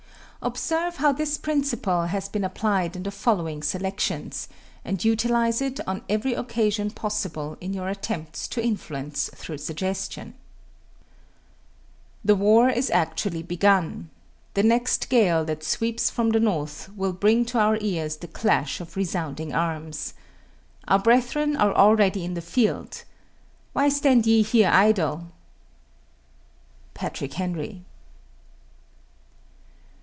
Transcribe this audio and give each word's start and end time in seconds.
Observe 0.43 0.95
how 0.95 1.11
this 1.11 1.37
principle 1.37 2.07
has 2.07 2.27
been 2.27 2.43
applied 2.43 2.95
in 2.95 3.03
the 3.03 3.11
following 3.11 3.61
selections, 3.61 4.47
and 4.83 5.05
utilize 5.05 5.61
it 5.61 5.79
on 5.85 6.01
every 6.09 6.33
occasion 6.33 6.89
possible 6.89 7.55
in 7.61 7.73
your 7.73 7.89
attempts 7.89 8.47
to 8.47 8.59
influence 8.65 9.29
through 9.35 9.59
suggestion: 9.59 10.33
The 12.25 12.33
war 12.33 12.69
is 12.71 12.89
actually 12.89 13.43
begun. 13.43 14.09
The 14.55 14.63
next 14.63 15.09
gale 15.09 15.45
that 15.45 15.63
sweeps 15.63 16.09
from 16.09 16.31
the 16.31 16.39
North 16.39 16.89
will 16.95 17.13
bring 17.13 17.45
to 17.45 17.59
our 17.59 17.77
ears 17.79 18.17
the 18.17 18.27
clash 18.27 18.81
of 18.81 18.95
resounding 18.97 19.53
arms. 19.53 20.15
Our 20.87 20.97
brethren 20.97 21.55
are 21.55 21.75
already 21.75 22.25
in 22.25 22.33
the 22.33 22.41
field. 22.41 23.03
Why 23.73 23.89
stand 23.89 24.25
ye 24.25 24.41
here 24.41 24.71
idle? 24.73 25.27
PATRICK 26.95 27.33
HENRY. 27.35 27.85